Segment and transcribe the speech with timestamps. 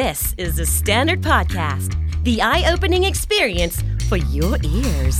[0.00, 1.90] This is the Standard Podcast,
[2.24, 3.76] the eye opening experience
[4.08, 5.18] for your ears.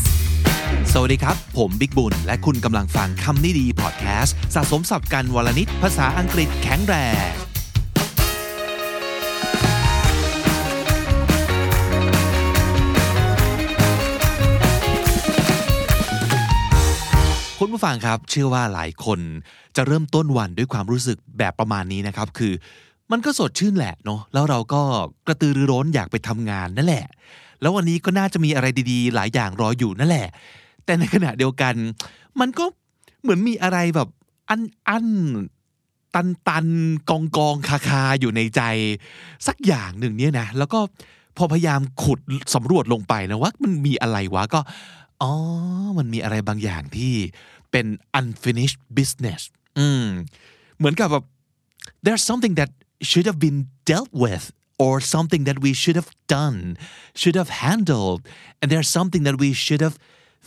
[0.92, 6.94] สวัสดีครับ ผมบิ๊กบุญ และคุณกำลังฟังคำนี้ดีพอดแคสต์สะสมสับกันวลนิดภาษาอังกฤษแข็งแร
[7.28, 7.30] ง
[17.58, 19.20] คุณผู้ฟังครับ เชื่อว่าหลายคน
[19.76, 22.54] จะเริ่มต้นวันด้วยความรู้สึกแบบประมาณนี้นะครับ คือ
[23.12, 24.82] มันก็สดชื่นแหละเนาะแล้วเราก็
[25.26, 27.06] กระตือรือร้นอยากไปทำงานนั่นแหละ
[27.60, 30.28] แล้ววันนี้ก็น่าจะมีอะไรดีๆ หลายอย่างรออยู่นั่นแหละ
[30.84, 31.74] แต่ในขณะเดียวกัน
[32.40, 32.64] มันก็
[33.22, 34.08] เหมือนมีอะไรแบบ
[34.48, 35.06] อันอัน
[36.14, 36.66] ตันตัน
[37.10, 38.62] กองกองคาคาอยู่ในใจ
[39.46, 40.80] สักอย่างหนึ่งเนี่ยนะ แล้วก็
[41.36, 42.20] พอพยายามขุด
[42.54, 44.60] สำรวจลงไปนะว่ามันมีอะไรวะก็
[45.22, 45.32] อ๋อ
[45.98, 47.14] มันมีอะไรบางอย่างที่
[47.70, 47.86] เป็น
[48.18, 49.42] unfinished business
[49.78, 50.04] อืม
[50.78, 51.24] เหมือนกับแบบ
[52.04, 52.70] there's something that
[53.08, 53.58] should have been
[53.90, 54.44] dealt with
[54.84, 56.58] or something that we should have done
[57.20, 58.20] should have handled
[58.60, 59.96] and there's something that we should have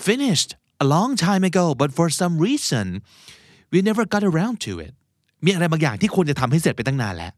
[0.08, 0.50] finished
[0.84, 2.86] a long time ago but for some reason
[3.72, 4.94] we never got around to it
[5.46, 7.34] มีอะไรบางอย่างที่ควรจะทำให้เสร็จไปตั้งนานแล้ว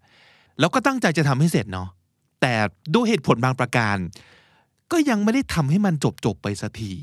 [0.60, 1.90] แล้วก็ตั้งใจจะทำให้เสร็จเนาะ
[2.42, 2.54] แต่
[2.96, 3.98] ด้วยเหตุผลบางประการ
[4.92, 6.94] ก็ยังไม่ได้ทำให้มันจบจบไปสักที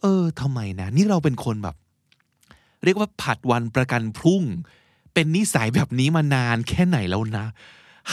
[0.00, 1.76] เออทำไมนะ นี่เราเป็นคนแบบ
[2.84, 4.42] เรียกว่าผัดวันประกันพรุ่ง
[5.16, 7.46] เป็นนิสัยแบบนี้มานานแค่ไหนแล้วนะ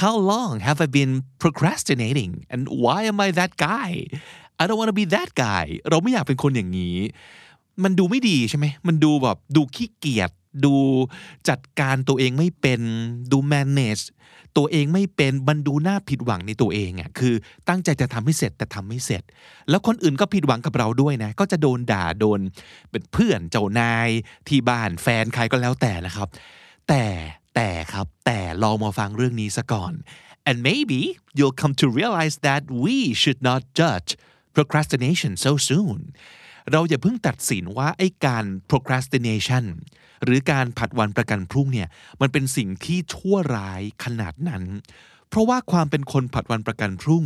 [0.02, 3.90] How long have I been procrastinating and why am I that guy
[4.62, 6.98] I don't want to be that guy เราไม่อยากเป็นคนอย่างนี้
[7.84, 10.31] มันดูไม่ดีใช่ไหม มันดูแบบดูขี้เกียจ
[10.66, 10.76] ดู
[11.50, 12.81] จัดการตัวเองไม่เป็น
[13.31, 14.04] ดู manage
[14.58, 17.34] ตัวเองไม่เป็น มันดูน่าผิดหวังในตัวเองอะ คือ
[17.68, 19.24] ตั้งใจจะทำให้เสร็จแต่ทำไม่เสร็จ
[19.70, 22.40] แล้วคนอื่นก็ผิดหวังกับเราด้วยนะ ก็จะโดนด่า โดน
[22.92, 24.09] เป็นเพื่อน เจ้านาย
[24.48, 26.28] ที่บ้าน แฟน ใครก็แล้วแต่นะครับ
[26.89, 27.06] แต่
[27.56, 29.94] แต่ครับแต่ลองมาฟังเรื่องนี้ซะก่อน
[30.50, 31.02] and maybe
[31.38, 34.09] you'll come to realize that we should not judge
[34.56, 36.00] procrastination so soon
[36.72, 39.66] เราอย่าเพิ่งตัดสินว่าไอ้การ procrastination
[40.24, 41.90] หรือการผัดวันประกันพรุ่งเนี่ย
[42.22, 44.63] มันเป็นสิ่งที่ชั่วร้ายขนาดนั้น
[45.29, 47.24] เพราะว่าความเป็นคนผัดวันประกันพรุ่ง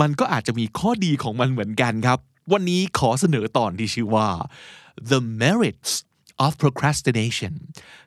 [0.00, 2.18] มันก็อาจจะมีข้อดีของมันเหมือนกันครับ
[2.52, 4.28] วันนี้ขอเสนอตอนที่ชื่อว่า
[5.10, 5.92] the merits
[6.44, 7.54] of procrastination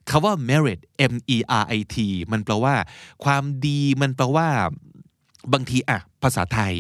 [0.10, 0.80] คาว่า merit
[1.14, 1.98] M E R I T
[2.32, 2.76] มันแปลว่า
[3.24, 4.48] ความดีมันแปลว่า
[5.54, 6.76] บางทีอะภาษาไทย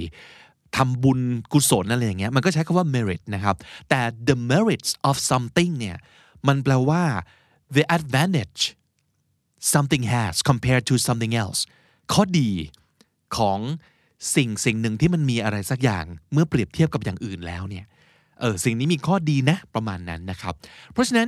[0.77, 1.19] ทำบุญ
[1.53, 3.55] กุศลอะไรอย่างเงี้ยมันก็ใช้คำว่า merit นะครับ
[3.89, 5.97] แต่ the merits of something เนี่ย
[6.47, 7.03] มันแปลว่า
[7.75, 8.61] the advantage
[9.73, 11.59] something has compared to something else
[12.13, 12.51] ข้อดี
[13.37, 13.59] ของ
[14.35, 17.85] สิ่งสิ่งหนึ่งที่มันมีอะไรสักอย่าง เมื่อเปรียบเทียบกับอย่างอื่นแล้วเนี่ย
[18.39, 20.53] เออสิ่งนี้มีข้อดีนะประมาณนั้นนะครับ
[20.93, 21.27] เพราะฉะนั้น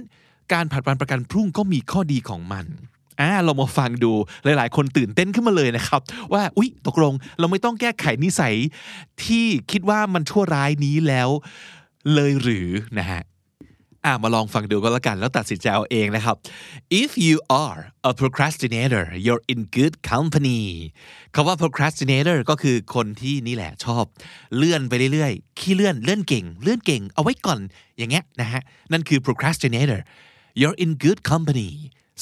[0.54, 2.66] การผัดวันประกันพรุ่งก็มีข้อดีของมัน
[3.20, 4.12] อ่าเรามาฟังดู
[4.44, 6.02] หลาย ๆ คนตื่นเต้นขึ้นมาเลยนะครับ
[6.34, 8.56] ว่าอุ๊ยตกลงเราไม่ต้องแก้ไขนิสัย
[9.24, 11.30] ที่คิดว่ามันชั่วร้ายนี้แล้ว
[12.14, 12.68] เลยหรือ
[12.98, 13.22] นะฮะ
[14.06, 16.36] อ่ามาลองฟังดูก็แล้วกันแล้วตัดสินใจเอาเองนะครับ
[17.02, 17.36] if you
[17.66, 17.80] are
[18.10, 20.62] a procrastinator you're in good company
[21.36, 24.04] คำว่า procrastinator ก็คือคนที่นี่แหละชอบ
[24.56, 27.60] เลื่อนไปเรื่อยๆ ขี้เลื่อนเลื่อนเก่ง เลื่อนเก่ง เอาไว้ก่อน
[27.98, 28.62] อย่างเงี้ยนะฮะ
[28.92, 30.00] นั่นคือ procrastinator
[30.60, 31.70] you're in good company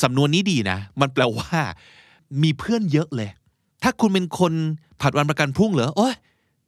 [0.01, 1.59] สำนวนนี้ดีนะ มันแปลว่า
[2.43, 3.29] มีเพื่อนเยอะเลย
[3.83, 4.53] ถ้าคุณเป็นคน
[5.01, 6.13] ผัดวันประกันพรุ่งเหรอโอ้ย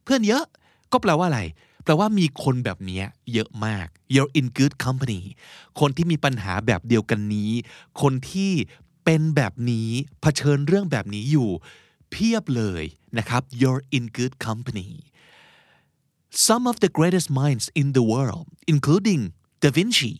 [0.03, 0.43] เพื่อนเยอะ
[0.91, 1.41] ก็แปลว่าอะไร
[1.83, 3.01] แปลว่ามีคนแบบนี้
[3.33, 5.21] เยอะมาก you're in good company
[5.79, 7.51] คนที่มีปัญหาแบบเดียวกันนี้
[8.01, 8.51] คนที่
[9.05, 9.89] เป็นแบบนี้
[10.21, 11.49] เผชิญเรื่องแบบนี้อยู่
[12.11, 12.83] เพียบเลย
[13.17, 14.89] นะครับ you're in good company
[16.47, 19.21] some of the greatest minds in the world including
[19.61, 20.13] Da Vinci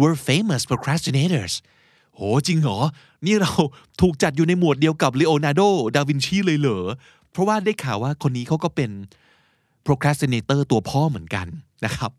[0.00, 1.54] were famous procrastinators
[2.14, 2.78] โหจริงเหรอ
[3.26, 3.52] นี่เรา
[4.00, 5.62] ถูกจัดอยู่ในหมวดเดียวกับเลโอนาร์โด
[5.94, 6.86] ดาวินชีเลยเหรอ
[7.30, 8.90] เพราะว่าได้ข่าวว่าคนนี้เขาก็เป็น
[9.88, 11.46] procrastinator ตัวพ่อเหมือนกัน
[11.84, 12.10] นะครับ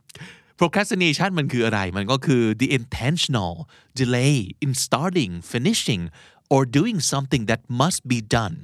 [0.59, 3.53] procrastination มันคืออะไร มันก็คือ the intentional
[3.99, 6.03] delay in starting finishing
[6.53, 8.57] or doing something that must be done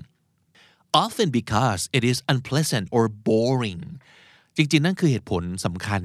[1.03, 3.81] often because it is unpleasant or boring
[4.55, 6.01] จริงๆ นั่นคือเหตุผลสำคัญ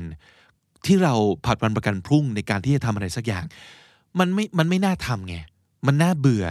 [0.87, 1.14] ที่เรา
[1.44, 3.44] ผัดวันประกันพรุ่งในการที่จะทำอะไรสักอย่าง
[4.19, 5.37] มันไม่ มันไม่น่าทำไง
[5.87, 6.46] มันน่าเบื่อ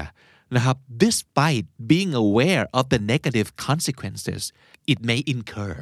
[0.55, 4.41] นะครับ despite being aware of the negative consequences
[4.91, 5.73] it may incur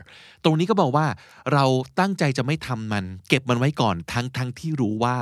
[0.44, 1.08] ตรงนี้ก็บอกว่า
[1.54, 1.66] เรา
[2.00, 5.18] ตั้งใจจะไม่ทำมัน เก็บมันไว้ก่อนทั้งทั้งที่รู้ว่า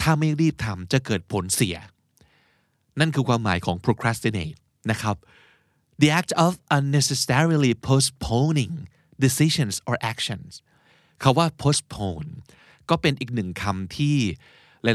[0.00, 1.76] ถ้าไม่รีบทำจะเกิดผลเสีย
[3.00, 4.58] นั่นคือความหมายของ procrastinate
[4.90, 5.16] นะครับ
[6.00, 8.74] the act of unnecessarily postponing
[9.24, 10.50] decisions or actions
[11.22, 12.28] คาว่า postpone
[12.90, 14.16] ก็เป็นอีกหนึ่งคำที่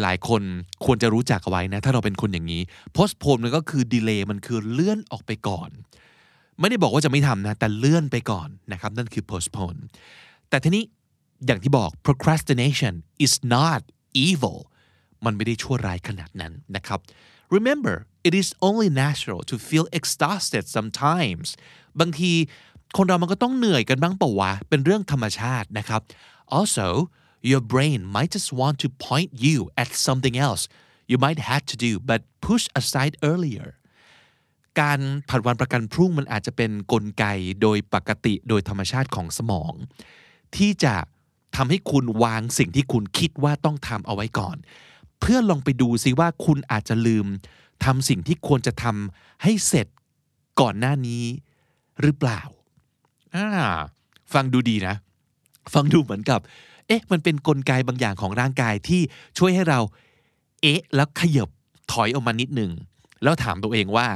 [0.03, 0.41] หลาย ๆ คน
[0.85, 2.61] ควรจะรู้จักเอาไว้นะ ถ้าเราเป็นคนอย่างนี้
[2.97, 5.69] postpone มันก็คือ delay มันคือเลื่อนออกไปก่อน
[6.59, 9.79] ไม่ได้บอกว่าจะไม่ทำนะ แต่เลื่อนไปก่อนนะครับนั่นคือ postpone
[10.49, 10.83] แต่ทีนี้
[11.45, 12.93] อย่างที่บอก procrastination
[13.25, 13.81] is not
[14.27, 14.57] evil
[15.25, 16.99] มันไม่ได้ชั่วร้ายขนาดนั้นนะครับ
[17.55, 17.95] remember
[18.27, 21.47] it is only natural to feel exhausted sometimes
[21.99, 22.31] บางที
[22.97, 26.01] คนเรามันก็ต้องเหนื่อยกันบ้างเปล่าวะ เป็นเรื่องธรรมชาตินะครับ
[26.59, 26.87] also
[27.49, 30.63] your brain might just want to point you at something else
[31.11, 33.69] you might have to do but push aside earlier
[34.81, 34.99] การ
[35.29, 37.25] ผัดวันประกันพรุ่งมันอาจจะเป็นนกลไก
[37.61, 39.73] โดยปกติโดยธรรมชาติของสมอง
[40.55, 40.95] ที่จะ
[41.55, 44.57] ทำให้คุณวางสิ่งที่คุณคิดว่าต้องทำเอาไว้ก่อน
[45.19, 47.25] เพื่อลองไปดูซิว่าคุณอาจจะลืม
[47.85, 49.87] ทำสิ่งที่ควรจะทำให้เสร็จ
[50.61, 51.23] ก่อนหน้านี้
[52.01, 52.41] หรือเปล่า
[53.35, 53.47] อ่า
[54.33, 54.95] ฟังดูดีนะ
[55.73, 59.01] ฟังดูเหมือนกับเอ๊ะ มันเป็นนกลไกบางอย่างของร่างกายที่
[59.37, 59.79] ช่วยให้เรา
[60.61, 61.49] เอ๊ะ แล้วขยบ
[61.91, 62.71] ถอยออกมานิดหนึ่ง
[63.23, 64.07] แล้วถามตัวเองว่า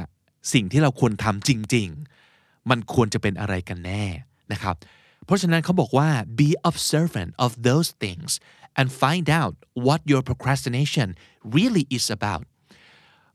[0.52, 1.88] สิ่งที่เราควรทำจริง
[2.28, 4.04] ๆ มันควรจะเป็นอะไรกันแน่
[4.52, 4.76] นะครับ
[5.24, 6.08] เพราะฉะนั้นเขาบอกว่า
[6.40, 8.30] be observant of those things
[8.78, 9.54] and find out
[9.86, 11.08] what your procrastination
[11.56, 12.44] really is about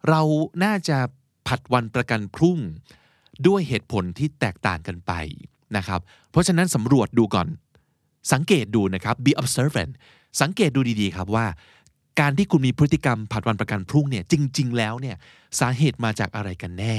[0.10, 0.22] เรา
[0.64, 0.98] น่าจะ
[1.48, 2.60] ผัดวันประกันพรุ่ง
[3.48, 5.14] ด้วยเหตุผลที่แตกต่างกันไป
[5.78, 6.02] นะครับ
[6.32, 7.48] เพราะฉะนั้นสำรวจดูก่อน
[8.32, 9.94] สังเกตดูนะครับ be observant
[10.42, 11.46] สังเกตดูดีๆครับว่า
[12.20, 15.16] การที่คุณมีพฤติกรรมผัดวันประกันพรุ่งเนี่ยจริง ๆ แล้วเนี่ย
[15.60, 16.98] สาเหตุมาจากอะไรกันแน่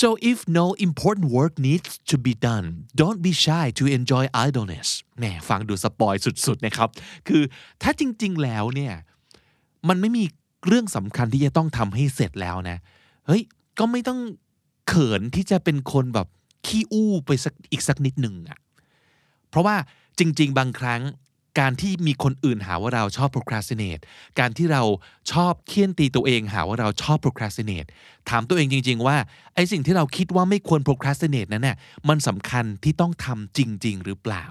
[0.00, 2.66] so if no important work needs to be done
[3.00, 6.14] don't be shy to enjoy idleness แหมฟังดูสปอย
[6.46, 6.88] สุด ๆ นะครับ
[7.28, 7.42] คือ
[7.82, 8.94] ถ้าจริง ๆ แล้วเนี่ย
[9.88, 10.24] มันไม่มี
[10.66, 12.78] เรื่องสำคัญที่จะต้องทำให้เสร็จแล้วนะ
[13.26, 13.42] เฮ้ย
[13.78, 14.20] ก็ไม่ต้อง
[14.88, 16.28] เขินที่จะเป็นคนแบบ
[16.66, 18.58] ขี้อู้ไปสักอีกสักนิดหนึ่งอะ
[19.54, 19.76] เพราะว่า
[20.18, 21.02] จริง ๆ บางครั้ง
[21.60, 24.02] การที่มีคนอื่นหาว่าเราชอบ procrastinate
[24.38, 24.82] การที่เรา
[25.32, 27.88] ชอบเคี่ยนตีตัวเองหาว่าเราชอบ procrastinate
[28.30, 29.16] ถามตัวเองจริง ๆ ว่า
[29.54, 31.76] ไอ้สิ่งที่เราคิดว่าไม่ควร procrastinate นั้นน่ะ
[32.08, 34.44] มันสำคัญที่ต้องทำจริง ๆ หรือเปล่า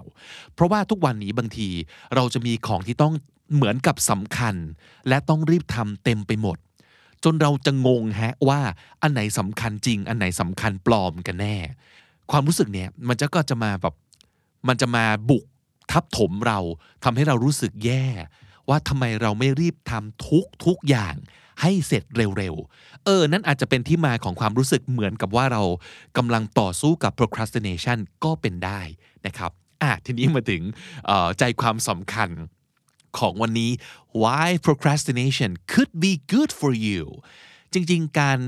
[0.54, 1.70] เพราะว่าทุกวันนี้บางที
[2.16, 3.14] เราจะมีของที่ต้อง
[3.56, 4.56] เหมือนกับสำคัญ
[5.08, 6.58] และต้องรีบทำเต็มไปหมด
[7.24, 8.60] จนเราจะงงฮะว่า
[9.02, 11.56] อันไหนสำคัญจริง อันไหนสำคัญปลอมกันแน่
[12.32, 13.96] ความรู้สึกเนี่ยมันจะก็จะมาแบบ
[14.68, 15.46] มันจะมาบุก
[15.92, 16.60] ทับถมเรา
[17.04, 18.06] ทำให้เรารู้สึกแย่
[18.70, 21.16] ว่าทำไมเราไม่รีบทำทุกทุกอย่าง
[21.62, 22.04] ให้เสร็จ
[22.38, 25.64] เร็วๆ เออ นั่นอาจจะเป็นที่มาของความรู้สึกเหมือนกับว่าเรา
[26.18, 28.82] กำลังต่อสู้กับ procrastination ก็เป็นได้
[29.26, 29.52] นะครับ
[29.82, 30.62] อะ ทีนี้มาถึง
[31.40, 32.30] ใจความสำคัญ
[33.18, 33.72] ของวันนี้
[34.22, 37.02] why procrastination could be good for you
[37.74, 38.40] จริงๆ การ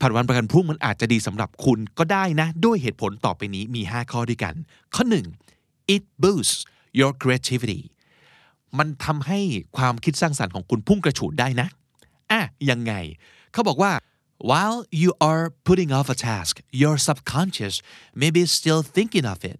[0.00, 4.54] ผัดวันประกันพรุ่งมันอาจจะดีสำหรับคุณก็ได้นะ ด้วยเหตุผลต่อไปนี้มี 5 ข้อด้วยกัน
[4.94, 5.55] ข้อ 1
[5.94, 6.58] it boosts
[6.98, 7.80] your creativity
[8.78, 9.40] มันทำให้
[9.76, 11.68] ความคิดสร้างสรรค์ของคุณพุ่งกระฉูดได้นะ
[12.30, 12.40] อะ
[12.70, 12.92] ยังไง
[13.52, 13.92] เขาบอกว่า
[14.50, 17.74] while you are putting off a task your subconscious
[18.20, 19.58] may be still thinking of it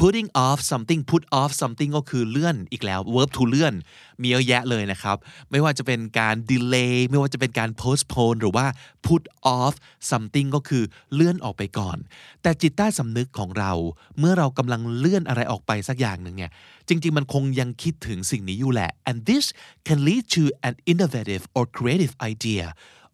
[0.00, 3.74] putting off something put off something ก็คือเลื่อนอีกแล้ว verb to เลื่อน
[4.20, 5.16] มีเยอะแยะเลยนะครับ
[5.50, 8.66] ไม่ว่าจะเป็นการ delay ไม่ว่าจะเป็นการ postpone หรือว่า
[9.06, 9.22] put
[9.56, 9.74] off
[10.10, 10.82] something ก็คือ
[11.14, 11.96] เลื่อนออกไปก่อน
[12.42, 13.72] แต่จิตใต้สำนึกของเรา
[14.18, 16.50] เมื่อเรากำลังเลื่อนอะไรออกไปสักอย่างหนึ่งเนี่ย
[16.88, 19.44] จริง ๆ มันคงยังคิดถึงสิ่งนี้อยู่แหละ and this
[19.86, 22.66] can lead to an innovative or creative idea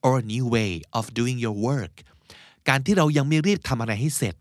[0.04, 1.94] or a new way of doing your work
[2.68, 4.34] การที่เรายังไม่รีบทำอะไรให้เสร็จ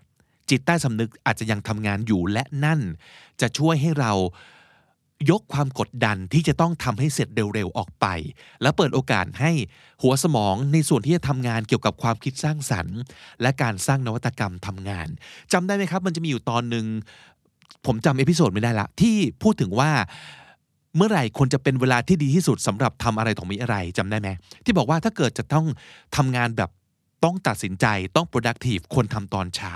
[0.50, 2.80] จิตใต้สำนึกอาจจะยังทำงานอยู่และนั่น
[3.42, 4.14] จะช่วยให้เรา
[5.32, 8.06] ยกความกดดันที่จะต้องทำให้เสร็จเร็วๆออกไป
[8.62, 9.52] แล้วเปิดโอกาสให้
[10.02, 12.98] หัวสมองในส่วนที่จะทำงานเกี่ยวกับความคิดสร้างสรรค์
[13.42, 15.08] และการสร้างนวัตกรรมทำงาน
[15.54, 16.86] จำได้ไหมครับ มันจะมีอยู่ตอนหนึ่ง
[17.86, 19.92] ผมจำ episode ไม่ได้ละ ที่พูดถึงว่า
[20.98, 24.30] เมื่อไหร่ควรจะเป็นเวลาที่ดีที่สุดสำหรับทำอะไรของมีอะไรจำได้ไหม
[24.66, 25.66] ที่บอกว่าถ้าเกิดจะต้อง
[26.16, 26.70] ทำงานแบบ
[27.26, 29.76] ต้องตัดสินใจต้อง productive ควรทำตอนเช้า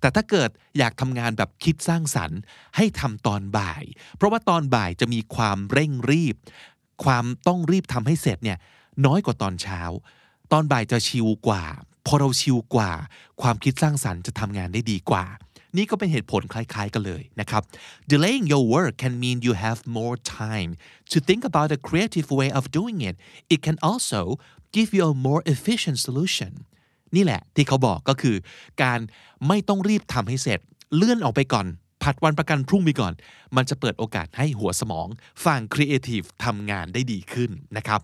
[0.00, 2.40] แต่ถ้าเกิดอยากทำงานแบบคิดสร้างสรรค์
[2.76, 3.84] ให้ทำตอนบ่าย
[4.16, 6.36] เพราะว่าตอนบ่ายจะมีความเร่งรีบ
[7.04, 8.58] ความต้องรีบทำให้เสร็จเนี่ย
[9.06, 9.80] น้อยกว่าตอนเช้า
[10.52, 11.64] ตอนบ่ายจะชิลกว่า
[12.06, 12.90] พอเราชิลกว่า
[13.42, 15.24] ความคิดสร้างสรรค์จะทำงานได้ดีกว่า
[15.76, 17.62] นี่ก็เป็นเหตุผลคล้ายๆกันเลยนะครับ
[18.10, 20.70] delaying your work can mean you have more time
[21.12, 23.16] to think about a creative way of doing it
[23.54, 24.20] it can also
[24.76, 26.52] give you a more efficient solution
[27.14, 28.36] นี่แหละที่เขาบอกก็คือ
[28.82, 29.00] การ
[29.48, 30.60] ไม่ต้องรีบทำให้เสร็จ
[30.94, 31.66] เลื่อนออกไปก่อน
[32.02, 33.12] ผัดวันประกันพรุ่งไปก่อน
[33.56, 35.08] มันจะเปิดโอกาสให้หัวสมอง
[35.44, 38.00] ฝั่งครีเอทีฟทำงานได้ดีขึ้นนะครับ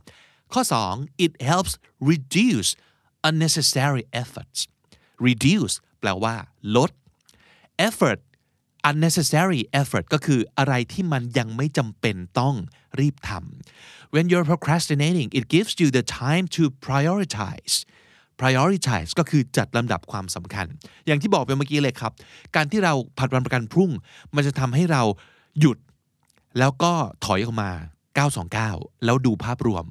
[0.52, 1.72] ข้อ 2 it helps
[2.10, 2.70] reduce
[3.28, 4.60] unnecessary efforts
[5.26, 6.34] reduce แปลว่า
[6.76, 6.90] ลด
[7.88, 8.20] effort
[8.90, 12.54] unnecessary effort ก็คืออะไรที่มันยังไม่จำเป็นต้อง
[13.00, 17.74] รีบทำ when you're procrastinating it gives you the time to prioritize
[18.42, 20.66] prioritize ก็คือจัดลำดับความสำคัญ
[21.06, 22.12] อย่างที่บอกไปเมื่อกี้เลยครับ
[22.56, 23.90] การที่เราผัดวันประกันพรุ่ง
[24.34, 25.02] มันจะทำให้เรา
[25.60, 25.78] หยุด
[26.58, 26.92] แล้วก็
[27.24, 27.70] ถอยออกมา
[28.36, 29.84] 929 แล้วดูภาพรวม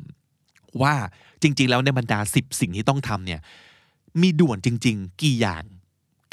[0.82, 0.96] ว่า
[1.42, 3.42] จริง ๆ แล้วในบรรดา 10 สิ่งที่ต้องทำเนี่ย
[4.22, 5.64] มีด่วนจริง ๆ กี่อย่าง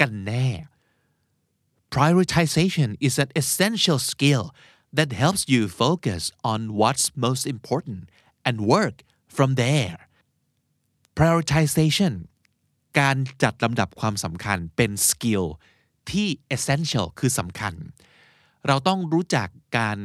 [0.01, 0.47] กันแน่
[1.95, 4.45] Prioritization is an essential skill
[4.99, 6.23] that helps you focus
[6.53, 8.01] on what's most important
[8.47, 8.97] and work
[9.37, 10.08] from there
[11.19, 12.15] prioritization
[13.01, 15.45] การจัดลำดับความสำคัญเป็นสกิล
[16.11, 17.75] ที่ essential คือสำคัญ
[18.67, 19.49] เราต้องรู้จัก
[19.79, 19.99] การ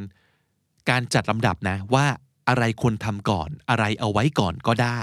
[0.90, 2.06] การจัดลำดับนะว่า
[2.50, 5.02] อะไรควรทำก่อน อะไรเอาไว้ก่อนก็ได้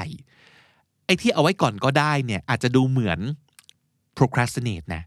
[1.05, 3.19] ไอ้ที่เอาไว้ก่อนก็ได้เนี่ยอาจจะดูเหมือน
[4.17, 5.03] procrastinate นะ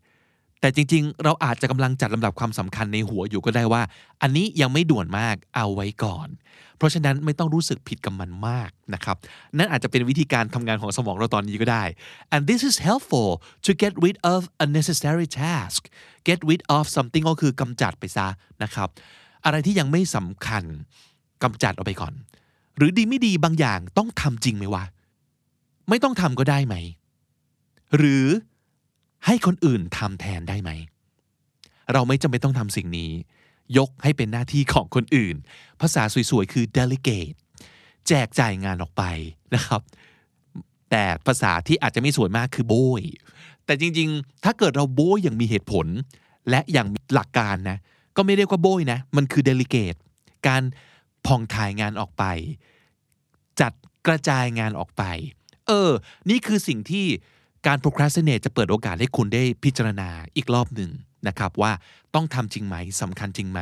[0.64, 3.82] แต่จริงๆ เราอาจจะกำลังจัดลำดับความสำคัญในหัวอยู่ก็ได้ว่า
[4.22, 6.28] อันนี้ยังไม่ด่วนมากเอาไว้ก่อน
[6.78, 9.18] เพราะฉะนั้นไม่ต้องรู้สึกผิดกับมันมากนะครับ
[9.58, 11.84] นั่นอาจจะเป็นวิธีการทำงานของสมองเราตอนนี้ก็ได้
[12.34, 13.30] and this is helpful
[13.66, 15.82] to get rid of unnecessary task
[16.28, 18.28] get rid of something ก็คือกำจัดไปซะ
[18.64, 18.90] นะครับ
[19.46, 20.64] อะไรที่ยังไม่สำคัญ
[21.44, 22.14] กำจัดออกไปก่อน
[22.78, 24.84] หรือดีไม่ดีบางอย่างต้องทำจริงไหมวะ
[25.90, 26.76] ไม่ต้องทำก็ได้ไหม
[27.98, 28.26] หรือ
[29.26, 30.72] ให้คนอื่นทำแทนได้ไหม
[31.94, 33.12] เราไม่จำเป็นต้องทำสิ่งนี้
[33.78, 35.36] ยกให้เป็นหน้าที่ของคนอื่น
[35.82, 37.38] ภาษาสวยๆ คือ delegate
[38.08, 39.04] แจกจ่ายงานออกไป
[39.56, 39.82] นะครับ
[40.92, 43.04] แต่ภาษาที่อาจจะไม่สวยมากคือโบย
[43.66, 45.88] แต่จริงๆ ถ้าเกิดเราโบยอย่างมีเหตุผล
[46.50, 47.78] และอย่างหลักการนะ
[48.16, 50.00] ก็ไม่เรียกว่าโบยนะ มันคือ delegate
[50.48, 50.64] การ
[51.26, 52.24] ผ่องถ่ายงานออกไป
[53.62, 53.74] จัด
[54.08, 55.04] กระจายงานออกไป
[55.68, 55.92] เออ
[56.30, 57.06] นี่คือสิ่งที่
[57.68, 60.92] การ procrastinate จะเปิดโอกาสให้คุณได้พิจารณาอีกรอบหนึ่ง
[61.28, 61.72] นะครับว่า
[62.16, 63.60] ต้องทำจริงไหมสำคัญจริงไหม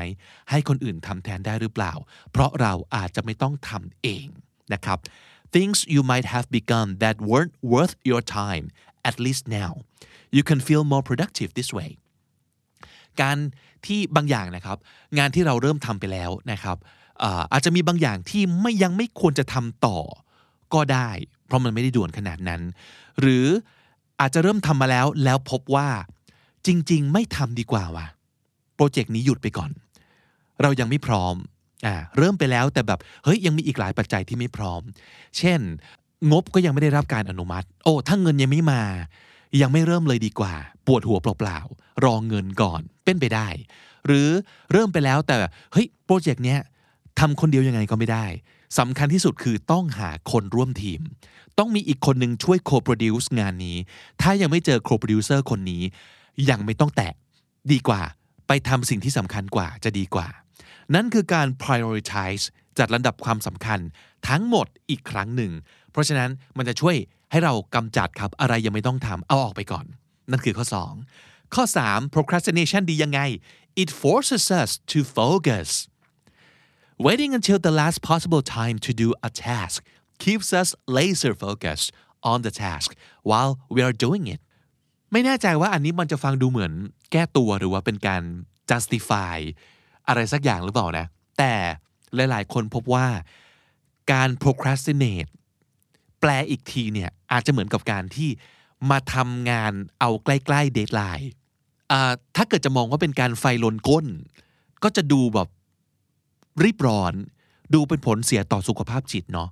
[0.49, 1.93] ให้คนอื่นทำแทนได้หรือเปล่า
[2.31, 4.25] เพราะเราอาจจะไม่ต้องทำเอง
[4.73, 4.97] นะครับ
[5.55, 8.65] things you might have begun that weren't worth your time
[9.09, 9.71] at least now
[10.35, 11.91] you can feel more productive this way
[13.21, 13.37] การ
[13.85, 14.77] ที่บางอย่างนะครับ
[15.17, 16.77] งานที่เราเริ่มทำไปแล้วนะครับ
[17.51, 19.99] อาจจะมีบางอย่างที่ไม่ยังไม่ควรจะทำต่อ
[20.73, 21.09] ก็ได้
[21.45, 22.61] เพราะมันไม่ได้ด่วนขนาดนั้น
[23.21, 23.47] หรือ
[24.21, 25.89] อาจจะเริ่มทำมาแล้วแล้วพบว่า
[26.67, 28.07] จริง ๆ ไม่ทำดีกว่าว่ะ
[28.75, 29.71] โปรเจกต์นี้หยุดไปก่อน
[30.61, 31.35] เรายังไม่พร้อม
[31.85, 34.81] อ่าเริ่มไปแล้วแต่แบบเฮ้ยยังมีอีกหลายปัจจัยที่ไม่พร้อม
[35.37, 35.59] เช่น
[36.31, 38.83] งบก็ยังไม่ได้รับการอนุมัติ โอ้ถ้าเงินยังไม่มา
[39.61, 40.53] ยังไม่เริ่มเลยดีกว่า
[40.87, 43.47] ปวดหัวเปล่าๆรอเงินก่อนเป็นไปได้
[44.05, 44.29] หรือ
[44.71, 45.35] เริ่มไปแล้วแต่
[45.73, 46.59] เฮ้ยโปรเจกต์เนี้ย
[47.19, 48.25] ทำคนเดียวยังไงก็ไม่ได้
[48.79, 51.01] สำคัญที่สุดคือต้องหาคนร่วมทีม
[51.61, 53.77] ต้องมีอีกคนหนึ่งช่วย co-produce งานนี้
[54.21, 55.83] ถ้ายังไม่เจอ co-producer คนนี้
[56.49, 57.13] ยังไม่ต้องแตะ
[57.71, 58.01] ดีกว่า
[58.47, 60.27] ไปทำสิ่งที่สำคัญกว่าจะดีกว่า
[60.95, 62.43] นั่นคือการ prioritize
[62.79, 63.79] จัดลำดับความสำคัญ
[64.29, 65.51] ทั้งหมดอีกครั้งหนึ่ง
[65.91, 66.95] เพราะฉะนั้นมันจะช่วย
[67.31, 69.85] ให้เรากำจัดครับอะไรยังไม่ต้องทำเอาออกไปก่อน
[70.31, 70.65] นั่นคือข้อ
[71.09, 73.19] 2 ข้อ 3 procrastination ดียังไง
[73.81, 75.69] it forces us to focus
[77.05, 79.79] waiting until the last possible time to do a task
[80.23, 81.87] keeps us laser focused
[82.31, 82.89] on the task
[83.29, 84.41] while we are doing it
[85.11, 86.73] ไม่แน่ใจว่าอันนี้มันจะฟังดูเหมือน
[87.11, 88.21] แก้ตัวหรือว่าเป็นการ
[88.69, 89.37] justify
[90.07, 91.05] อะไรสักอย่างหรือเปล่านะ
[91.37, 91.53] แต่
[92.15, 93.07] หลาย ๆ คนพบว่า
[94.13, 95.31] การ procrastinate
[96.19, 98.29] แปลอีกทีเนี่ย อาจจะเหมือนกับการที่
[98.91, 101.31] มาทำงานเอาใกล้ ๆ deadline
[102.35, 104.05] ถ้าเกิดจะมองว่าเป็นการไฟลนก้น
[104.83, 105.47] ก็จะดูแบบ
[106.63, 107.13] รีบร้อน
[107.73, 109.49] ดูเป็นผลเสียต่อสุขภาพจิตเนาะ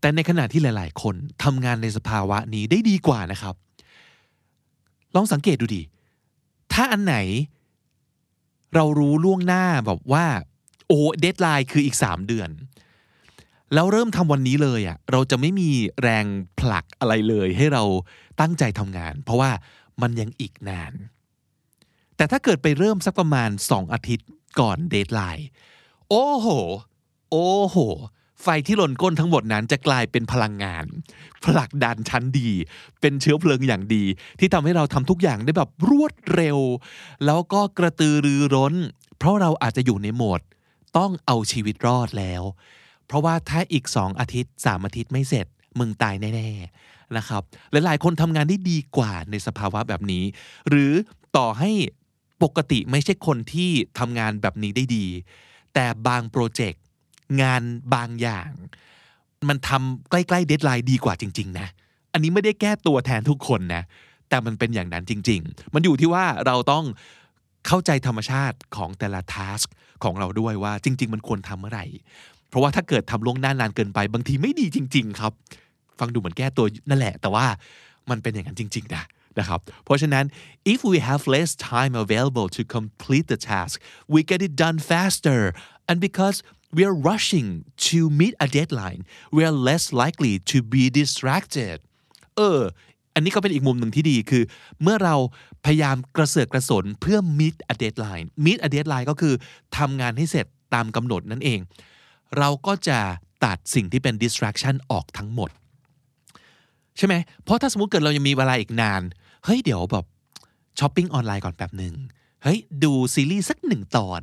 [0.00, 1.14] แต่ในขณะที่หลาย ๆ คน
[1.44, 3.54] ทำงานในสภาวะนี้ได้ดีกว่านะครับ
[5.14, 5.82] ลองสังเกตดูดิ
[6.72, 7.16] ถ้าอันไหน
[8.74, 10.26] เรารู้ล่วงหน้าแบบว่า
[10.86, 12.50] โอ้ deadline คืออีก 3 เดือน
[13.74, 15.70] แล้วเริ่มทำวันนี้เลยอะ่ะเราจะไม่มี
[16.02, 16.26] แรง
[16.58, 17.84] ผลักอะไรเลยให้เรา
[18.40, 19.50] ตั้งใจทำงาน เพราะว่า
[20.02, 20.92] มันยังอีกนาน
[22.16, 24.28] แต่ถ้าเกิดไปเริ่มสักประมาณ 2 อาทิตย์
[24.60, 25.48] ก่อนเดทไลน์
[26.08, 26.48] โอ้โห
[27.30, 27.76] โอ้โห
[28.42, 30.84] ไฟที่หล่นก้นทั้งหมดนั้นจะกลายเป็นพลังงาน
[31.44, 32.50] ผลักดันชั้นดี
[33.00, 34.04] เป็นเชื้อเพลิงอย่างดี
[34.38, 36.58] ที่ทำให้เราทำทุกอย่างได้แบบรวดเร็ว
[37.26, 38.74] แล้วก็กระตือรือร้น
[39.18, 40.40] เพราะเราอาจจะอยู่ในโหมด
[40.98, 42.42] ต้องเอาชีวิตรอดแล้ว
[43.06, 45.46] เพราะว่าถ้าอีกสองอาทิตย์สามอาทิตย์ไม่เสร็จ
[45.78, 50.24] มึงตายแน่ๆนะครับหลายๆคนทำงานได้ดีกว่าในสภาวะแบบนี้
[50.68, 50.92] หรือ
[51.36, 51.70] ต่อให้
[52.42, 55.06] ปกติไม่ใช่คนที่ทำงานแบบนี้ได้ดี
[55.74, 56.82] แต่บางโปรเจกต์
[57.42, 57.62] งาน
[57.94, 58.50] บางอย่าง
[59.48, 61.68] มันทำใกล้ๆ deadline ดีกว่าจริง ๆ นะ
[62.12, 63.82] อันนี้ไม่ได้แก้ตัวแทนทุกคนนะ
[64.28, 66.84] แต่มันเป็นอย่างนั้นจริง ๆ มันอยู่ที่ว่าเราต้อง
[67.66, 69.60] เข้าใจธรรมชาติของแต่ละทัส
[70.04, 71.86] ของเราด้วยว่าจริง ๆ มันควรทำเมื่อไหร่
[72.48, 75.32] เพราะว่าถ้าเกิดทำล่วงหน้านานเกินไปบางทีไม่ดีจริง ๆ ครับ
[75.98, 77.46] ฟังดูเหมือนแก้ตัวนั่นแหละ แต่ว่า
[78.10, 79.04] มันเป็นอย่างนั้นจริง ๆ นะ
[79.38, 80.24] นะครับเพราะฉะนั้น
[80.72, 83.74] if we have less time available to complete the task
[84.14, 85.40] we get it done faster
[85.88, 86.36] and because
[86.76, 87.48] we are rushing
[87.88, 89.00] to meet a deadline
[89.36, 91.76] we are less likely to be distracted
[92.36, 92.60] เออ
[93.14, 94.44] อันนี้ก็เป็นอีกมุมหนึ่งที่ดีคือ
[94.82, 95.14] เมื่อเรา
[95.64, 99.34] พยายามกระเสือกกระสนเพื่อ meet a deadline meet a deadline ก็คือ
[99.76, 101.58] ทำงานให้เสร็จตามกำหนดนั่นเอง
[102.38, 102.98] เราก็จะ
[103.44, 105.50] ตัดสิ่งที่เป็น distraction ออกทั้งหมด
[106.96, 109.02] ใช่ไหม เพราะถ้าสมมติเกิดเรายังมีเวลาอีกนาน
[109.44, 110.04] เฮ้ยเดี๋ยวแบบ
[110.78, 111.94] ช้อปปิ้งออนไลน์ก่อนแป๊บหนึ่ง
[112.42, 114.22] เฮ้ยดูซีรีส์สักหนึ่งตอน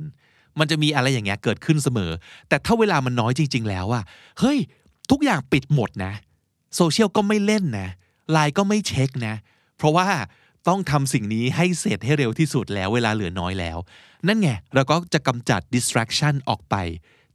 [0.59, 2.11] มันจะมีอะไรอย่างเงี้ยเกิดขึ้นเสมอ
[2.49, 4.03] แต่ถ้าเวลามันน้อยจริง ๆ แล้วอะ
[4.39, 4.57] เฮ้ย
[5.11, 6.13] ทุกอย่างปิดหมดนะ
[6.75, 7.89] โซเชียลก็ไม่เล่นนะ
[8.31, 9.35] ไลน์ก็ไม่เช็คนะ
[9.77, 10.07] เพราะว่า
[10.67, 13.77] ต้องทำสิ่งนี้ให้เสร็จให้เร็วที่สุดแล้วเวลาเหลือน้อยแล้ว
[14.27, 16.75] นั่นไง เราก็จะกำจัด distraction ออกไป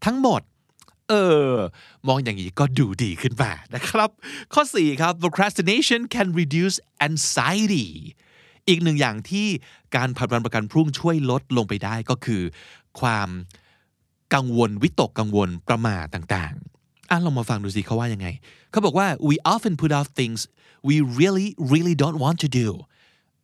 [0.04, 0.42] ทั้งหมด
[1.08, 1.14] เอ
[1.50, 1.52] อ
[2.08, 4.10] มองอย่างนี้ก็ดูดีขึ้นมานะครับ
[4.54, 6.76] ข้อ 4 ครับ procrastination can reduce
[7.08, 7.86] anxiety
[8.68, 9.46] อีกหนึ่งอย่างที่
[9.96, 12.42] การผัดวันประกันพรุ่งช่วยลดลงไปได้ก็คือ
[13.00, 13.28] ความ
[14.34, 18.26] กังวลวิตกกังวลประมาทต่างๆอะลองมาฟังดูสิเขาว่ายังไง
[18.70, 20.40] เขาบอกว่า we often put off things
[20.88, 22.68] we really really don't want to do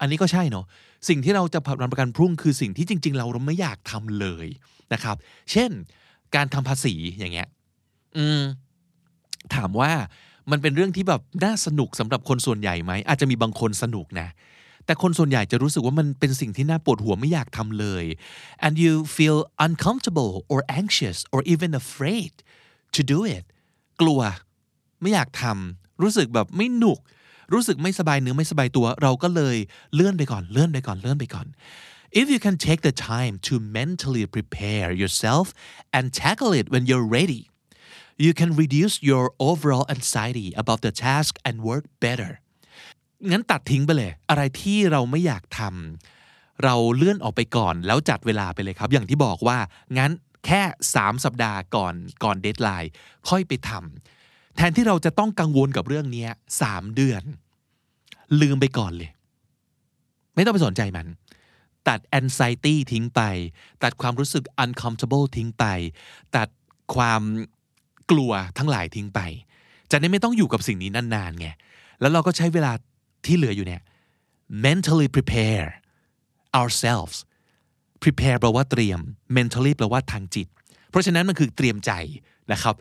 [0.00, 0.64] อันนี้ก็ใช่เนาะ
[1.08, 4.46] สิ่งที่เราจะผัดวันประกันพรุ่งคือสิ่งที่จริง ๆ เราไม่อยากทำเลย
[4.92, 5.16] นะครับ
[5.52, 5.70] เช่น
[6.34, 7.48] การทำภาษีอย่างเงี้ย
[8.16, 8.42] อืม
[9.54, 9.92] ถามว่า
[10.50, 14.28] มันเป็นเรื่องที่แบบน่าสนุกสำหรับคนส่วนใหญ่ไหมอาจจะมีบางคนสนุกนะ
[14.86, 18.04] แต่คนส่วนใหญ่จะรู้สึกว่ามันเป็นสิ่งที่น่าปวดหัวไม่อยากทำเลย
[18.64, 22.32] and you feel uncomfortable or anxious or even afraid
[22.96, 23.44] to do it
[24.00, 24.20] กลัว
[25.00, 27.00] ไม่อยากทำรู้สึกแบบไม่หนุก
[27.52, 29.56] รู้สึกไม่สบายเนื้อไม่สบายตัว เราก็เลย
[29.94, 31.46] เลื่อนไปก่อนเลื่อนไปก่อนเลื่อนไปก่อน
[32.20, 35.46] if you can take the time to mentally prepare yourself
[35.96, 37.42] and tackle it when you're ready
[38.24, 42.32] you can reduce your overall anxiety about the task and work better
[43.30, 49.58] งั้นตัดทิ้งไปเลย อะไรที่เราไม่อยากทำเราเลื่อนออกไปก่อน แล้วจัดเวลาไปเลยครับ อย่างที่บอกว่า
[49.99, 50.10] งั้น
[50.47, 50.62] แค่
[50.95, 52.93] 3 สัปดาห์ก่อนก่อนเดทไลน์
[53.28, 56.26] ค่อยไปทำแทนที่เราจะต้องกังวลกับเรื่องนี้
[56.62, 57.23] 3เดือน
[58.40, 59.10] ลืมไปก่อนเลย
[60.34, 61.06] ไม่ต้องไปสนใจมัน
[61.88, 63.21] ตัด anxiety ทิ้งไป
[63.82, 65.64] ตัดความรู้สึก uncomfortable ทิ้งไป
[66.36, 66.49] ตัด
[66.95, 67.23] ความ
[68.10, 69.21] กลัวทั้งหลายทิ้งไป
[69.90, 71.49] จะได้ไม่ต้องอยู่กับสิ่งนี้นานๆไง
[72.00, 72.73] แล้วเราก็ใช้เวลา
[73.26, 73.82] ที่เหลืออยู่เนี่ย
[74.65, 75.69] mentally prepare
[76.60, 77.17] ourselves
[78.02, 79.00] prepare แปลว่าเตรียม
[79.36, 80.49] mentally แปลว่าทางจิต
[80.91, 81.93] เพราะฉะนั้นมันคือเตรียมใจ
[82.52, 82.75] นะครับ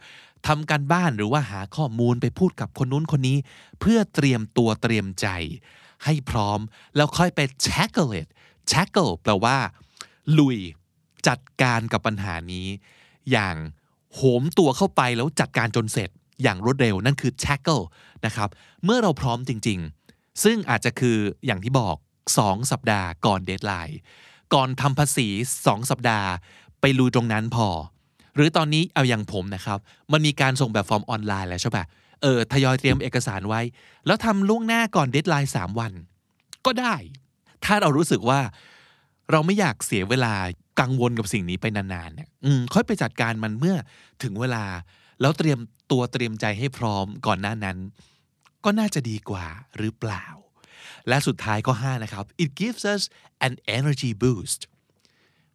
[0.47, 3.37] ทำการบ้านหรือว่าหาข้อมูลไปพูดกับคนนู้นคนนี้
[3.79, 5.27] เพื่อเตรียมตัวเตรียมใจ
[6.03, 6.59] ให้พร้อม
[6.95, 8.27] แล้วค่อยไป tackle it
[8.71, 9.57] tackle แปลว่า
[10.37, 10.57] ลุย
[11.27, 12.67] จัดการกับปัญหานี้
[13.31, 13.55] อย่าง
[14.13, 16.09] โหมตัวเข้าไปแล้วจัดการจนเสร็จ
[16.43, 17.83] อย่างรวดเร็วนั่นคือ tackle
[18.25, 18.49] นะครับ
[18.83, 20.04] เมื่อเราพร้อมจริง ๆ
[20.43, 21.95] ซึ่งอาจจะคืออย่างที่บอก
[22.33, 23.99] 2 สัปดาห์ก่อน deadline
[24.53, 25.27] ก่อนทำภาษี
[25.59, 26.29] 2 สัปดาห์
[26.81, 27.67] ไปลุยตรงนั้นพอ
[28.35, 29.79] หรือตอนนี้เอาอย่างผมนะครับ
[30.11, 31.85] มันมีการส่งแบบฟอร์มออนไลน์แล้วใช่ปะ
[32.21, 33.61] เออทยอยเตรียมเอกสารไว้
[34.05, 35.91] แล้วทำล่วงหน้าก่อนเดทไลน์3 วัน
[36.65, 36.95] ก็ได้
[37.65, 38.39] ถ้าเรารู้สึกว่า
[39.31, 40.33] เราไม่อยากเสียเวลา
[40.79, 42.29] กังวลกับสิ่งนี้ไปนานๆเนี่ย
[42.73, 43.77] ค่อยไปจัดการมันเมื่อ
[44.23, 44.63] ถึงเวลา
[45.21, 45.59] แล้วเตรียม
[45.91, 47.77] ตัวเตรียมใจให้พร้อมก่อนหน้านั้น
[48.65, 49.45] ก็น่าจะดีกว่า
[49.77, 50.25] หรือเปล่า
[51.07, 53.01] และสุดท้ายข้อ5นะครับ it gives us
[53.47, 54.61] an energy boost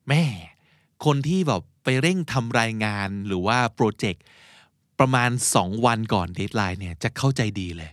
[0.09, 0.25] แม่
[1.05, 4.23] คนที่แบบไปเร่งทำรายงานหรือว่าโปรเจกต์
[4.99, 7.91] ประมาณ 2 วันก่อน deadline เนี่ยจะเข้าใจดีเลย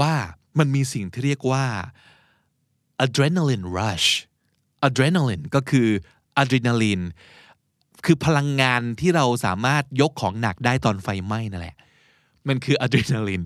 [0.00, 0.12] ว่า
[0.58, 1.64] มันมีสิ่งที่เรียกว่า
[3.04, 4.08] adrenaline rush
[4.86, 5.88] adrenaline ก็คือ
[6.36, 7.00] อะดรีนาลีน
[8.04, 11.76] คือพลังงานที่เราสามารถยกของหนักได้ตอนไฟไหม้นั่นแหละ
[12.48, 13.42] มันคืออะดรีนาลีน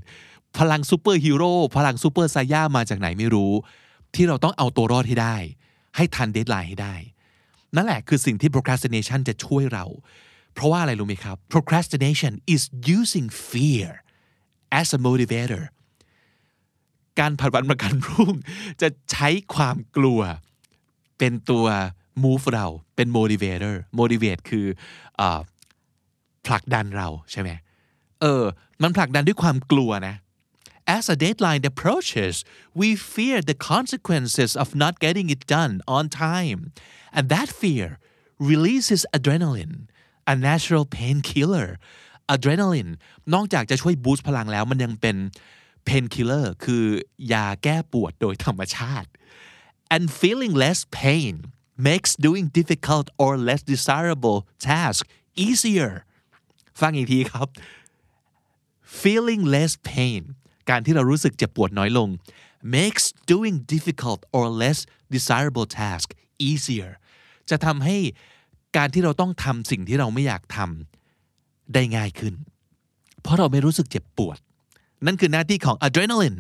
[0.59, 3.53] พลังซูเปอร์ฮีโร่พลังซูเปอร์ไซย่ามาจากไหนไม่รู้
[4.15, 5.37] ที่เราต้องเอาตัวรอดให้ได้
[5.97, 6.95] ให้ทัน deadline ให้ได้
[7.77, 9.85] นั่นแหละคือสิ่งที่ procrastination จะช่วยเรา
[10.55, 12.63] เพราะว่าอะไรรู้ไหมครับ procrastination is
[12.99, 13.89] using fear
[14.81, 15.63] as a motivator
[17.19, 18.35] การผัดวันประกันพรุ่ง
[18.81, 20.21] จะใช้ความกลัว
[21.19, 21.67] เป็นตัว
[22.25, 22.67] move เรา
[22.97, 24.67] เป็น motivator motivate คือ
[25.21, 25.23] อ
[26.47, 27.51] ผลักดันเราใช่ไหม
[28.21, 28.43] เออ
[28.83, 30.15] มันผลักดันด้วยความกลัวนะ
[30.88, 32.36] As a deadline approaches,
[32.74, 36.60] we fear the consequences of not getting it done on time.
[37.16, 37.88] And that fear
[38.40, 39.88] releases adrenaline,
[40.32, 41.70] a natural painkiller.
[42.36, 42.92] Adrenaline
[43.34, 45.18] นอกจากจะช่วยบูสต์พลังแล้วมันยังเป็น
[45.88, 46.84] painkiller คือ
[47.34, 49.10] ยาแก้ปวดโดยธรรมชาติ
[49.96, 51.34] and feeling less pain
[51.88, 55.08] makes doing difficult or less desirable tasks
[55.46, 55.94] easier
[56.80, 57.48] ฟังอีกทีครับ
[59.02, 60.22] feeling less pain
[60.71, 62.09] การที่เรารู้สึกเจ็บปวดน้อยลง
[62.77, 64.79] makes doing difficult or less
[65.15, 66.07] desirable task
[66.49, 66.91] easier
[67.51, 67.97] จะทำให้
[68.77, 72.35] การที่เราต้องทำสิ่งที่เราไม่อยากทำได้ง่ายขึ้น
[73.23, 74.39] เพราะเราไม่รู้สึกเจ็บปวด
[75.07, 76.39] นั่นคือหน้าที่ของ adrenaline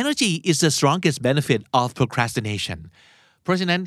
[0.00, 2.78] energy is the strongest benefit of procrastination
[3.42, 3.80] เพราะฉะนั้น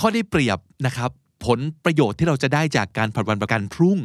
[0.00, 1.10] ข้อได้เปรียบนะครับ
[1.46, 3.98] ผลประโยชน์ที่เราจะได้จากการผัดวันประกันพรุ่ง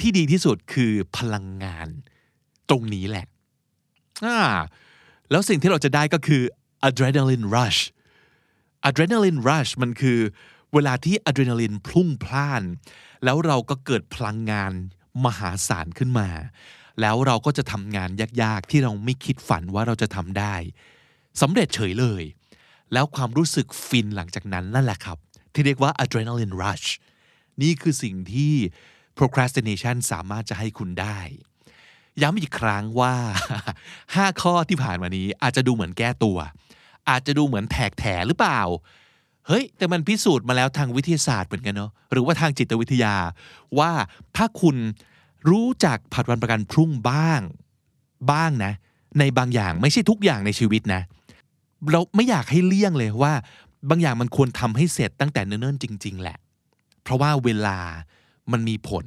[0.00, 1.88] ที่ดีที่สุดคือพลังงาน
[2.68, 3.26] ตรงนี้แหละ
[4.24, 4.40] อ่า
[5.30, 6.42] แล้วสิ่งที่เราจะได้ก็คือ
[6.88, 7.80] adrenaline rush
[8.88, 10.18] adrenaline rush มันคือ
[10.74, 12.62] เวลาที่อะดรีนาลินพุ่งพล่าน
[13.24, 14.72] แล้วเราก็เกิดพลังงาน
[15.24, 16.28] มหาศาลขึ้นมา
[17.00, 18.10] แล้วเราก็จะทำงาน
[18.42, 20.54] ยากๆ ที่เราไม่คิดฝันว่าเราจะทำได้
[21.40, 22.22] สำเร็จเฉยเลย
[22.92, 25.18] แล้วความรู้สึกฟินหลังจากนั้นนั่นแหละครับ
[25.52, 26.86] ที่เรียกว่า adrenaline rush
[27.62, 28.54] นี่คือสิ่งที่
[29.18, 31.18] procrastination สามารถจะให้คุณได้
[32.22, 33.14] ย้ำอีกครั้งว่า
[33.80, 36.38] 5 ข้อที่ผ่านมานี้อาจจะดูเหมือนแก้ตัว
[37.10, 38.60] อาจจะดูเหมือนแถกแถหรือเปล่า
[39.46, 43.14] เฮ้ย แต่มันพิสูจน์มาแล้วทางวิทยาศาสตร์เหมือนกันเนาะหรือว่าทางจิตวิทยา
[43.78, 43.90] ว่า
[44.36, 44.76] ถ้าคุณ
[45.50, 47.40] รู้จักผัดวันประกันพรุ่งบ้าง
[48.32, 48.72] บ้างนะ
[49.18, 51.02] ในบางอย่างไม่ใช่ทุกอย่างในชีวิตนะ
[51.92, 53.32] เราไม่อยากให้เลี่ยงเลยว่า
[53.90, 56.38] บางอย่างมันควรทำให้เสร็จตั้งแต่เนิ่นๆจริง ๆ แหละ
[57.02, 57.78] เพราะว่าเวลา
[58.52, 59.04] มันมีผล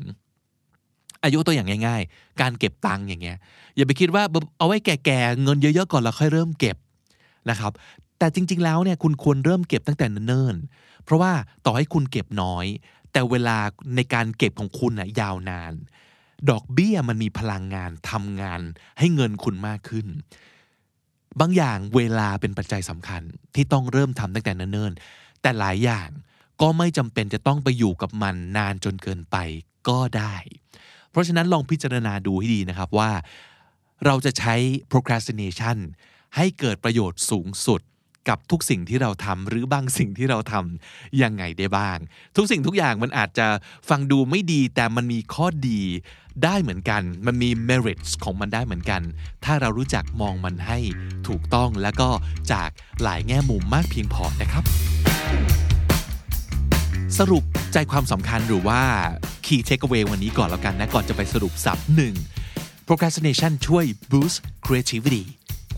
[1.24, 3.38] อายุตัวอย่างง่าย ๆ การเก็บตังค์อย่างเงี้ย
[3.76, 4.24] อย่าไปคิดว่า
[4.58, 6.78] เอาไว้แก่ๆเงินเยอะๆก่อนแล้วค่อยเริ่มเก็บ
[7.50, 7.72] นะครับ
[8.20, 11.32] แต่จริง ๆ แล้วเนี่ยคุณควรเริ่มเก็บตั้งแต่เนิ่นๆเพราะว่า
[11.66, 12.66] ต่อให้คุณเก็บน้อย
[13.12, 13.58] แต่เวลา
[13.96, 15.74] ในการเก็บของคุณนะยาวนาน
[16.50, 18.62] ดอกเบี้ยมันมีพลังงานทำงาน
[19.00, 20.08] ให้เงินคุณมากขึ้น
[21.40, 23.22] บางอย่างเวลาเป็นปัจจัยสำคัญ
[23.56, 26.10] ที่ต้องเริ่มทำตั้งแต่เนิ่นๆ แต่หลายอย่าง
[26.62, 29.38] ก็ไม่จำเป็นจะต้องไปอยู่กับมันนานจนเกินไป
[29.90, 30.36] ก็ได้
[31.12, 33.12] เพราะฉะนั้นลองพิจารณาดูให้ดีนะครับว่า
[34.06, 34.56] เราจะใช้
[34.92, 35.78] procrastination
[36.36, 37.82] ให้เกิดประโยชน์สูงสุด
[38.30, 41.98] กับทุกสิ่งที่เราทำหรือบางสิ่งที่เราทำยังไงได้บ้าง
[42.36, 43.48] ทุกสิ่งทุกอย่างมันอาจจะ
[43.90, 45.82] ฟังดูไม่ดีแต่มันมีข้อดี
[46.44, 49.02] ได้เหมือนกัน มันมี merits ของมันได้เหมือนกัน
[49.46, 50.78] ถ้าเรารู้จักมองมันให้
[51.28, 52.10] ถูกต้องแล้วก็
[52.52, 52.70] จาก
[53.04, 54.64] หลายแง่มุมมากเพียงพอนะครับ
[57.18, 57.44] สรุป
[57.74, 58.82] ใจความสำคัญหรือว่า
[59.50, 62.14] key takeaway วันนี้ก่อนแล้วกันนะก่อนจะไปสรุปสับหนึ่ง
[62.88, 65.24] procrastination ช่วย boost creativity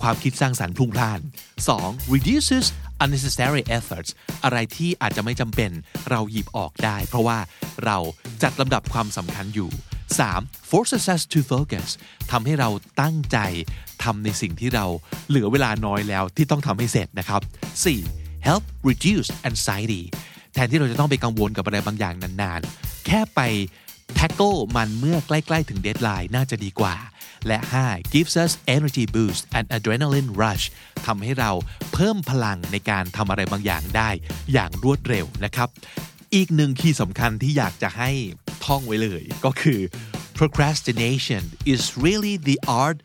[0.02, 1.20] ความคิดสร้างสรรค์พลุ่งพล่าน
[1.68, 2.14] 2.
[2.16, 2.66] reduces
[3.04, 4.10] unnecessary efforts
[4.44, 5.72] อะไรที่อาจจะไม่จำเป็น
[6.10, 7.40] เราหยิบออกได้ เพราะว่า
[7.86, 7.98] เรา
[8.44, 9.70] จัดลำดับความสำคัญอยู่
[10.20, 10.70] 3.
[10.72, 11.88] forces us to focus
[12.32, 12.70] ทำให้เรา
[13.02, 13.38] ตั้งใจ
[14.04, 14.86] ทำในสิ่งที่เรา
[15.28, 17.42] เหลือเวลาน้อยแล้วที่ต้องทำให้เสร็จนะครับ
[17.96, 18.48] 4.
[18.48, 20.04] help reduce anxiety
[20.54, 23.40] แทนที่เราจะต้องไปกังวลกับอะไรบางอย่างนานๆ แค่ไป
[24.20, 26.96] tackle มันเมื่อใกล้ๆถึงเดทไลน์น่าจะดีกว่า
[27.48, 30.66] และ 5 gives us energy boost and adrenaline rush
[31.06, 31.52] ทำให้เรา
[31.94, 34.10] เพิ่มพลังในการทำอะไรบางอย่างได้
[34.54, 35.70] อย่างรวดเร็วนะครับ
[36.36, 38.10] อีกหนึ่งคีย์สำคัญที่อยากจะให้
[38.66, 39.80] ท่องไว้เลยก็คือ
[40.38, 43.00] procrastination is really the art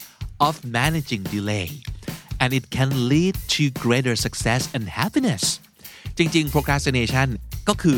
[0.46, 1.68] of managing delay
[2.42, 5.44] and it can lead to greater success and happiness
[6.18, 7.28] จริง ๆ procrastination
[7.68, 7.96] ก็คือ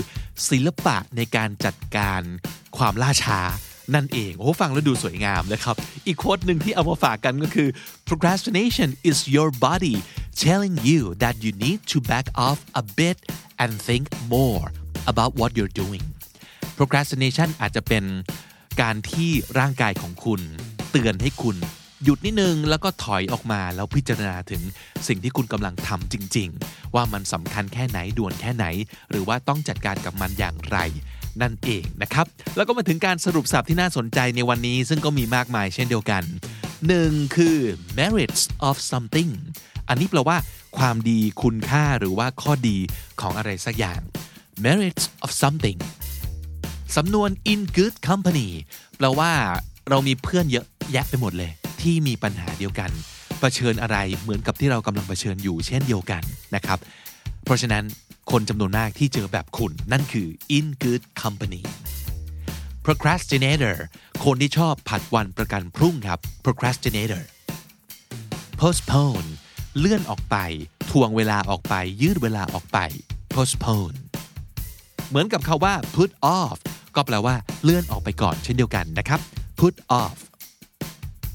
[0.51, 2.23] ศิลปะในการจัดการ
[2.77, 3.41] ความล่าช้า
[3.95, 7.69] นั่นเอง โอ้ฟังแล้วดูสวยงามเลยครับ อีกโค้ดหนึ่งที่เอามาฝากกันก็คือ
[8.09, 9.97] procrastination is your body
[10.45, 13.19] telling you that you need to back off a bit
[13.63, 14.67] and think more
[15.13, 16.05] about what you're doing
[16.79, 18.05] procrastination อาจจะเป็น
[18.81, 20.41] การที่ร่างกายของคุณ
[20.91, 21.57] เตือนให้คุณ
[22.05, 24.63] หยุดนิดนึงแล้วก็ถอยออกมาแล้วพิจารณาถึง
[25.09, 28.67] สิ่งที่คุณกำลังทำจริง ๆ ว่ามันสำคัญแค่ไหนด่วนแค่ไหน
[29.11, 30.79] หรือว่าต้องจัดการกับมันอย่างไร
[31.43, 36.23] นั่นเองนะครับ แล้วก็มาถึงการสรุปสับที่น่าสนใจในวันนี้ ซึ่งก็มีมากมายเช่นเดียวกัน
[36.79, 37.37] 1.
[37.37, 37.59] คือ
[37.99, 39.31] merits of something
[39.89, 40.39] อันนี้แปลว่า
[40.79, 42.77] ความดีคุณค่าหรือว่าข้อดี
[43.21, 44.01] ของอะไรสักอย่าง
[44.65, 45.79] merits of something
[46.97, 48.49] สำนวน in good company
[48.97, 49.31] แปลว่า
[49.91, 51.51] เรามีเพื่อนเยอะแยะไปหมดเลย
[51.83, 52.91] ที่มีปัญหาเดียวกัน
[53.41, 56.23] เผชิญอะไรเหมือนกับที่เรากำลังเผชิญอยู่เช่นเดียวกัน
[56.55, 56.79] นะครับ
[57.45, 57.85] เพราะฉะนั้น
[58.31, 61.63] คนจำนวนมากที่เจอแบบคุณ นั่นคือ in good company
[62.85, 63.77] procrastinator
[64.25, 67.23] คนที่ชอบผัดวันประกันพรุ่งครับ procrastinator
[68.61, 69.29] postpone
[69.79, 70.37] เลื่อนออกไป
[70.91, 72.79] ทวงเวลาออกไป ยืดเวลาออกไป
[73.35, 73.97] postpone
[75.09, 76.57] เหมือนกับคาว่า put off
[76.95, 79.21] ก็แปลว่าเลื่อนออกไปก่อนเช่นเดียวกันนะครับ
[79.61, 80.17] put off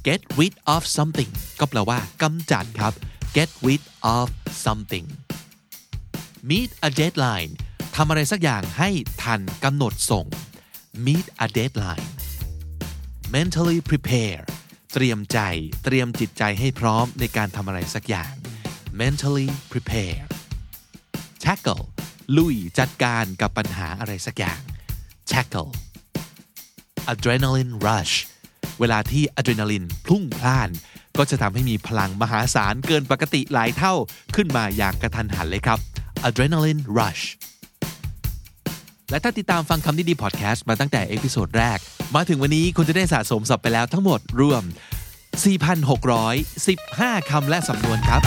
[0.08, 2.94] get rid of something ก็แปลว่ากำจัดครับ
[3.38, 3.84] get rid
[4.18, 4.28] of
[4.66, 5.08] something
[6.50, 7.52] meet a deadline
[7.96, 8.90] ทำอะไรสักอย่างให้
[9.24, 10.26] ทันกำหนดส่ง
[11.06, 12.08] meet a deadline
[13.34, 14.42] mentally prepare
[14.94, 15.40] เตรียมใจ
[15.86, 18.34] เตรียมจิตใจให้พร้อมในการทำอะไรสักอย่าง
[19.00, 20.24] mentally prepare
[21.46, 21.84] tackle
[22.38, 24.62] ลุยจัดการกับปัญหาอะไรสักอย่าง
[25.32, 25.72] tackle
[27.12, 28.14] adrenaline rush
[28.80, 30.70] เวลาที่อะดรีนาลินพลุ่งพล่าน
[31.18, 33.94] ก็จะทำให้มีพลังมหาศาลเกินปกติหลายเท่า
[34.36, 35.80] ขึ้นมาอย่างกระทันหันเลยครับ
[36.28, 37.24] adrenaline rush
[39.10, 41.78] และถ้าติดตามฟังคำนี้ดีพอดแคสต์มาตั้งแต่ episode แรก
[42.16, 44.64] มาถึงวันนี้คุณจะได้สะสมศัพท์ไปแล้วทั้งหมดรวม
[46.36, 48.22] 4,615 คำและสำนวนครับ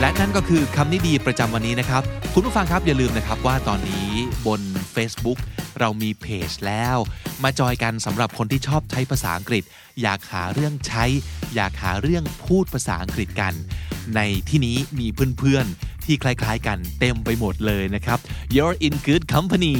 [0.00, 2.02] และนั่นก็คือคำนี้ดีประจำวันนี้นะครับ
[2.34, 4.08] คุณผู้ฟังครับอย่าลืมนะครับว่าตอนนี้
[4.46, 4.60] บน
[4.94, 5.38] Facebook
[5.80, 6.96] เรามีเพจแล้ว
[7.42, 9.62] มาจอยกันสำหรับคนที่ชอบใช้ภาษาอังกฤษ
[10.02, 11.04] อยากหาเรื่องใช้
[11.54, 13.54] อยากหาเรื่องพูดภาษาอังกฤษกัน
[14.16, 15.06] ในที่นี้มี
[15.38, 18.18] เพื่อนๆ ที่คล้ายๆ กันเต็มไปหมดเลยนะครับ
[18.54, 19.76] You're in good company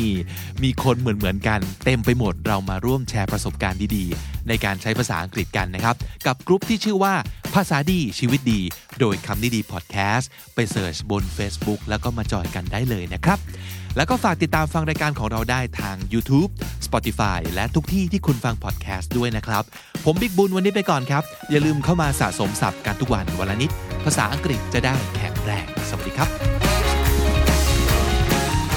[0.62, 7.14] มีคนเหมือนๆกันเต็มไปหมดเรามาร่วมแชร์ประสบการณ์ดีๆ ในการใช้ภาษาอังกฤษกันนะครับ กับกลุ่มที่ชื่อว่า
[7.54, 8.60] ภาษาดีชีวิตดี
[9.00, 13.38] โดยคำนี้ดีพอดแคสต์ไปเสิร์ชบน Facebook แล้วก็มาจอยกันได้เลยนะครับ
[13.96, 16.50] แล้วก็ฝากติดตามฟังรายการของเราได้ทาง YouTube
[16.87, 19.62] Spotify และทุกที่ที่คุณฟังพอดแคสต์ด้วยนะครับ
[20.04, 23.70] ผมบิ๊กบุญวันนี้ไปก่อนครับ อย่าลืมเข้ามาสะสมศัพท์กันทุกวันวันละนิด
[24.04, 26.28] ภาษาอังกฤษจะได้แข็งแรงสวัสดีครับ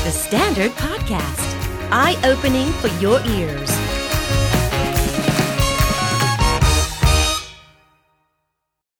[0.06, 1.49] The Standard Podcast,
[1.91, 3.96] eye opening for your ears.